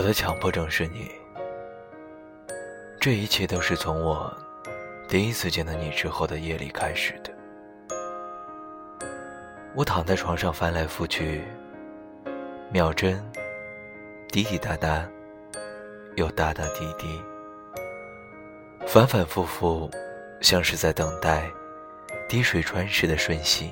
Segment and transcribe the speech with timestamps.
[0.00, 1.10] 我的强迫症是你，
[2.98, 4.34] 这一切都是从我
[5.06, 7.30] 第一次见到你之后的夜里开始的。
[9.74, 11.44] 我躺在床上翻来覆去，
[12.72, 13.22] 秒针
[14.30, 15.06] 滴滴答答，
[16.16, 17.20] 又答答滴滴，
[18.86, 19.90] 反反复复，
[20.40, 21.46] 像是在等待
[22.26, 23.70] 滴水穿石的瞬息。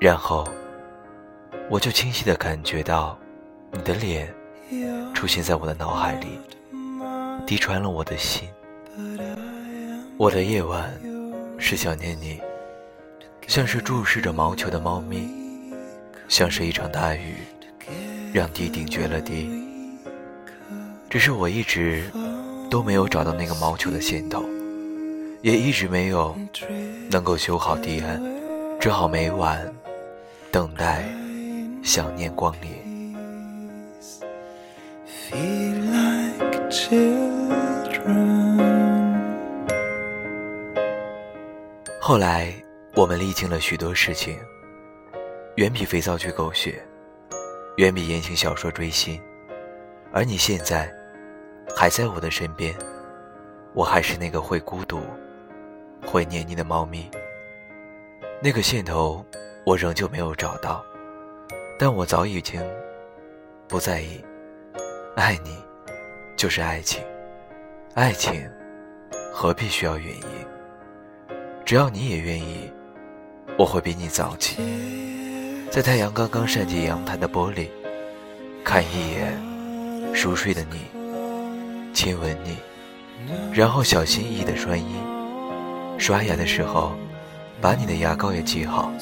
[0.00, 0.48] 然后，
[1.68, 3.19] 我就清晰的感觉到
[3.72, 4.32] 你的脸
[5.14, 6.38] 出现在我的脑海里，
[7.46, 8.48] 滴穿了我的心。
[10.16, 10.92] 我的夜晚
[11.58, 12.40] 是想念你，
[13.46, 15.28] 像是注视着毛球的猫咪，
[16.28, 17.36] 像是一场大雨，
[18.32, 19.48] 让地顶决了堤。
[21.08, 22.04] 只是我一直
[22.70, 24.44] 都没有找到那个毛球的线头，
[25.42, 26.36] 也一直没有
[27.10, 28.22] 能够修好堤岸，
[28.80, 29.72] 只好每晚
[30.50, 31.04] 等待
[31.82, 32.79] 想念光临。
[42.00, 42.52] 后来，
[42.96, 44.36] 我们历经了许多事情，
[45.54, 46.82] 远比肥皂剧狗血，
[47.76, 49.20] 远比言情小说追星，
[50.12, 50.92] 而你现在
[51.76, 52.74] 还在我的身边，
[53.72, 55.00] 我还是那个会孤独、
[56.04, 57.08] 会黏你的猫咪。
[58.42, 59.24] 那个线头，
[59.64, 60.84] 我仍旧没有找到，
[61.78, 62.60] 但我早已经
[63.68, 64.20] 不在意。
[65.16, 65.56] 爱你，
[66.36, 67.02] 就是爱情，
[67.94, 68.48] 爱情
[69.32, 70.24] 何必需要原因？
[71.64, 72.70] 只要你也愿意，
[73.58, 74.62] 我会比你早起，
[75.70, 77.68] 在太阳刚刚闪进阳台的玻璃，
[78.64, 80.86] 看一眼熟睡的你，
[81.92, 82.56] 亲吻你，
[83.52, 84.94] 然后小心翼翼的穿衣，
[85.98, 86.92] 刷牙的时候，
[87.60, 88.92] 把你的牙膏也挤好，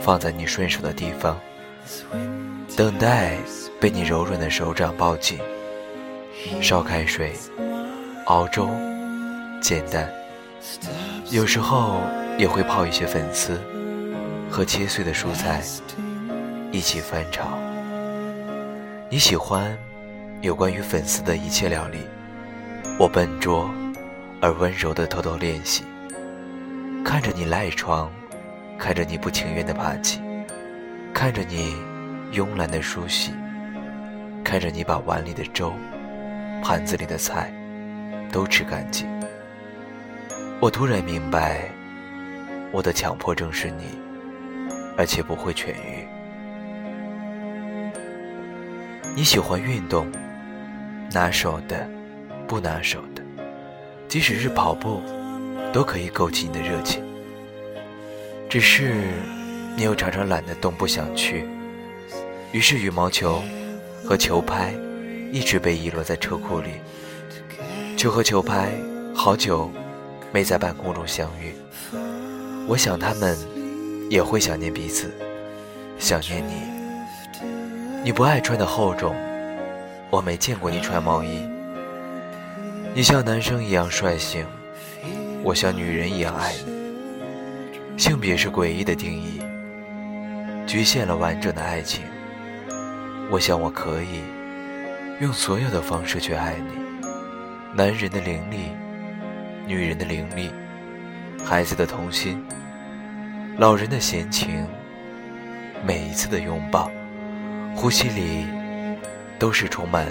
[0.00, 1.38] 放在你顺手的地方，
[2.76, 3.36] 等待
[3.80, 5.38] 被你柔软的手掌抱紧，
[6.62, 7.32] 烧开水，
[8.26, 8.68] 熬粥，
[9.60, 10.08] 煎蛋。
[11.30, 12.00] 有时候
[12.36, 13.60] 也会泡一些粉丝
[14.50, 15.62] 和切碎的蔬菜
[16.70, 17.48] 一起翻炒。
[19.08, 19.76] 你喜欢
[20.40, 21.98] 有关于粉丝的一切料理，
[22.98, 23.70] 我笨拙
[24.40, 25.84] 而温柔地偷偷练习，
[27.04, 28.10] 看着你赖床，
[28.78, 30.20] 看着你不情愿的爬起，
[31.12, 31.76] 看着你
[32.32, 33.32] 慵懒的梳洗，
[34.44, 35.72] 看着你把碗里的粥、
[36.62, 37.52] 盘子里的菜
[38.32, 39.06] 都吃干净。
[40.60, 41.68] 我突然明白，
[42.72, 43.98] 我的强迫症是你，
[44.96, 46.06] 而且不会痊愈。
[49.14, 50.10] 你喜欢运动，
[51.12, 51.88] 拿手的，
[52.46, 53.22] 不拿手的，
[54.08, 55.02] 即使是跑步，
[55.72, 57.02] 都可以勾起你的热情。
[58.48, 58.94] 只是
[59.80, 61.42] 你又常常懒得动，不想去，
[62.52, 63.42] 于是羽毛球
[64.04, 64.74] 和球拍
[65.32, 66.72] 一直被遗落在车库里。
[67.96, 68.74] 球和球拍
[69.14, 69.70] 好久。
[70.32, 71.54] 没在半空中相遇，
[72.68, 73.36] 我想他们
[74.08, 75.10] 也会想念彼此，
[75.98, 76.52] 想念你。
[78.04, 79.16] 你不爱穿的厚重，
[80.08, 81.48] 我没见过你穿毛衣。
[82.94, 84.46] 你像男生一样率性，
[85.42, 87.98] 我像女人一样爱你。
[87.98, 89.40] 性别是诡异的定义，
[90.70, 92.04] 局限了完整的爱情。
[93.28, 94.20] 我想我可以
[95.20, 96.80] 用所有的方式去爱你，
[97.74, 98.70] 男人的凌厉。
[99.66, 100.48] 女人的凌厉，
[101.44, 102.40] 孩子的童心，
[103.58, 104.64] 老人的闲情，
[105.84, 106.88] 每一次的拥抱，
[107.74, 108.46] 呼吸里
[109.40, 110.06] 都是充满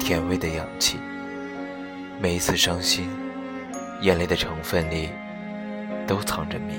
[0.00, 0.98] 甜味的氧气。
[2.20, 3.08] 每一次伤心，
[4.00, 5.10] 眼泪的成分里
[6.04, 6.74] 都藏着谜。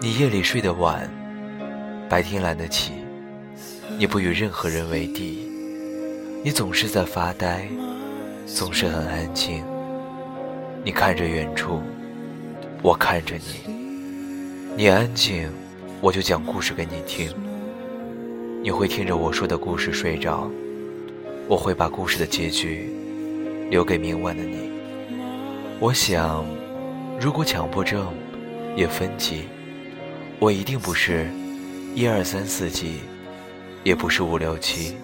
[0.00, 1.08] 你夜里睡得晚，
[2.08, 2.92] 白天懒得起，
[3.98, 5.46] 你不与任何人为敌，
[6.42, 7.68] 你总是在发呆，
[8.46, 9.62] 总是很安静。
[10.82, 11.82] 你看着远处，
[12.82, 13.74] 我看着你。
[14.74, 15.50] 你安静，
[16.00, 17.30] 我就讲故事给你听。
[18.62, 20.50] 你会听着我说的故事睡着，
[21.46, 22.88] 我会把故事的结局
[23.68, 24.70] 留给明晚的你。
[25.78, 26.42] 我想，
[27.20, 28.06] 如果强迫症
[28.74, 29.42] 也分级，
[30.38, 31.28] 我一定不是
[31.98, 33.00] 一二三四级，
[33.82, 34.96] 也不是五六七，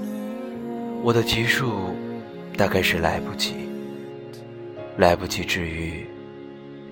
[1.02, 1.92] 我的级数
[2.56, 3.68] 大概是来不及，
[4.96, 6.06] 来不及治愈，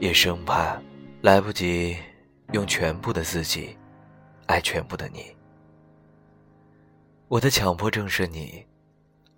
[0.01, 0.77] 也生怕
[1.21, 1.97] 来不及
[2.51, 3.77] 用全部的自己
[4.47, 5.27] 爱全部的你。
[7.29, 8.67] 我的强迫症是你，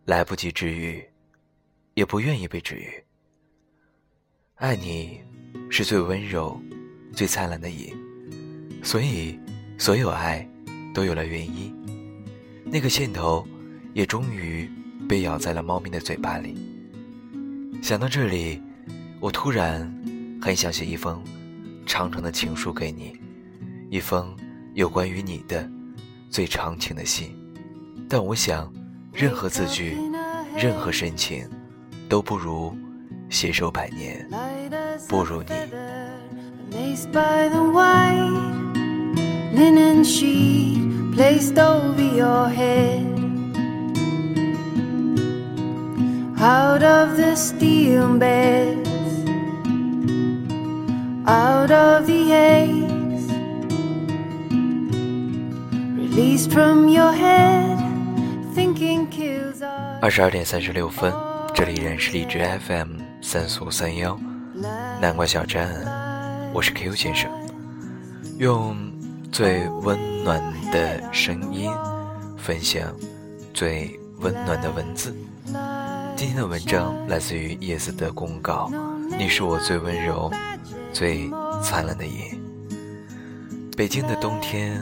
[0.07, 1.07] 来不及治愈。
[1.93, 2.91] 也不愿意被治愈。
[4.55, 5.21] 爱你，
[5.69, 6.59] 是最温柔、
[7.13, 7.95] 最灿烂的影，
[8.83, 9.39] 所以
[9.77, 10.49] 所有爱
[10.95, 11.75] 都有了原因。
[12.65, 13.47] 那个线头，
[13.93, 14.71] 也终于
[15.07, 16.57] 被咬在了猫咪的嘴巴里。
[17.83, 18.63] 想到这里，
[19.21, 19.93] 我突然
[20.41, 21.23] 很想写一封
[21.85, 23.21] 长长的情书给你，
[23.91, 24.35] 一封
[24.73, 25.69] 有关于你的
[26.31, 27.37] 最长情的信。
[28.09, 28.73] 但我想，
[29.13, 29.99] 任何字句，
[30.57, 31.47] 任何深情。
[32.07, 32.77] 都不如
[33.31, 34.29] 携手百年，
[35.09, 35.49] 不如你。
[46.47, 48.91] Out of the steel beds,
[51.27, 53.31] out of the aches,
[55.97, 57.79] released from your head,
[58.55, 60.01] thinking kills us.
[60.03, 61.13] 二十二点三十六分。
[61.55, 64.19] 这里仍是荔枝 FM 三四五三幺，
[65.01, 65.71] 南瓜小站，
[66.53, 67.31] 我是 Q 先生，
[68.39, 68.77] 用
[69.35, 70.41] 最温暖
[70.71, 71.69] 的声音
[72.39, 72.95] 分享
[73.53, 75.13] 最温暖的文字。
[76.15, 78.71] 今天的文章来自于叶子的公告：
[79.19, 80.31] 你是我最温柔、
[80.93, 81.29] 最
[81.61, 82.33] 灿烂的夜。
[83.77, 84.81] 北京的冬天，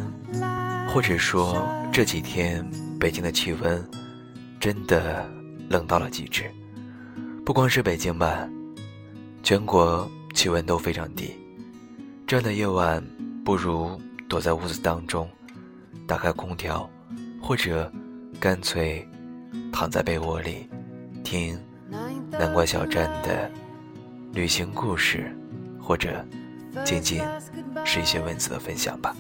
[0.93, 2.63] 或者说这几天
[3.01, 3.83] 北京的气温，
[4.61, 5.27] 真的
[5.71, 6.45] 冷到了极致。
[7.43, 8.47] 不光是北京吧，
[9.43, 11.33] 全国气温都非常低。
[12.27, 13.03] 这样的夜晚，
[13.43, 13.99] 不如
[14.33, 15.29] 躲在屋子当中，
[16.07, 16.89] 打开空调，
[17.39, 17.93] 或者
[18.41, 19.07] 干脆
[19.71, 20.71] 躺在被窝里，
[21.23, 21.61] 听
[22.31, 23.51] 南瓜小站的
[24.33, 25.37] 旅行故事，
[25.79, 26.25] 或者
[26.83, 27.23] 仅仅
[27.85, 29.15] 是一些文字的分享吧。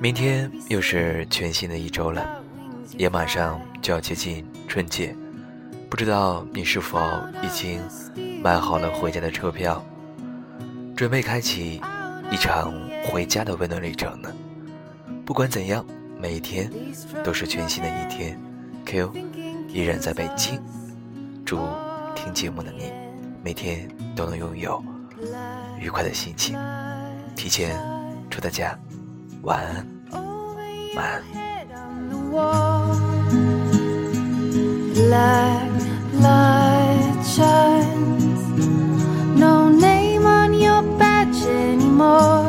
[0.00, 2.42] 明天又是全新的一周了，
[2.98, 5.14] 也马上就要接近春节。
[5.88, 6.98] 不知道你是否
[7.40, 7.80] 已经
[8.42, 9.80] 买好了回家的车票，
[10.96, 11.80] 准备开启
[12.32, 12.72] 一场
[13.04, 14.32] 回家的温暖旅程呢？
[15.26, 15.84] 不管怎样，
[16.18, 16.72] 每一天
[17.22, 18.40] 都是全新的一天。
[18.86, 19.12] Q
[19.68, 20.58] 依然在北京，
[21.44, 21.60] 祝
[22.14, 22.90] 听节目的你
[23.44, 23.86] 每天
[24.16, 24.82] 都能拥有
[25.78, 26.58] 愉快的心情。
[27.36, 27.78] 提前
[28.30, 28.78] 祝大家
[29.42, 29.86] 晚安，
[30.96, 31.22] 晚安。
[41.92, 42.41] more.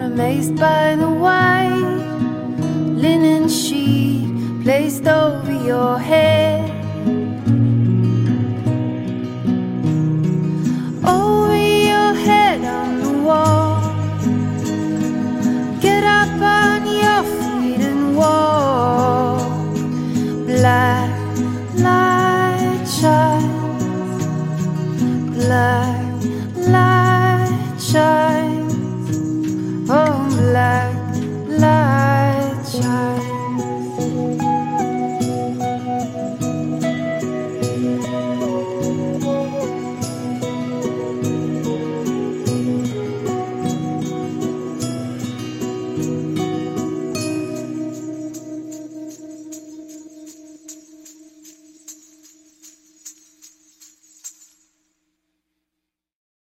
[0.00, 2.04] Amazed by the white
[3.04, 4.28] linen sheet
[4.62, 6.63] placed over your head.